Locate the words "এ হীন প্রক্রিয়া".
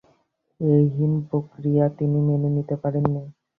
0.59-1.85